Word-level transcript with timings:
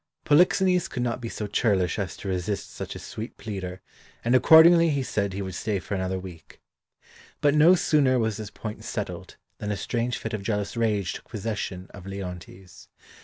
Polixenes 0.25 0.87
could 0.87 1.03
not 1.03 1.21
be 1.21 1.29
so 1.29 1.45
churlish 1.45 1.99
as 1.99 2.17
to 2.17 2.27
resist 2.27 2.71
such 2.71 2.95
a 2.95 2.97
sweet 2.97 3.37
pleader, 3.37 3.81
and 4.25 4.33
accordingly 4.33 4.89
he 4.89 5.03
said 5.03 5.31
he 5.33 5.43
would 5.43 5.53
stay 5.53 5.77
for 5.77 5.93
another 5.93 6.17
week. 6.17 6.59
But 7.39 7.53
no 7.53 7.75
sooner 7.75 8.17
was 8.17 8.37
this 8.37 8.49
point 8.49 8.83
settled 8.83 9.37
than 9.59 9.69
a 9.71 9.77
strange 9.77 10.17
fit 10.17 10.33
of 10.33 10.41
jealous 10.41 10.75
rage 10.75 11.13
took 11.13 11.29
possession 11.29 11.85
of 11.91 12.07
Leontes. 12.07 12.87